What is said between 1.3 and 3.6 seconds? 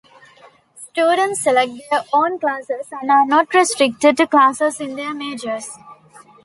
select their own classes and are not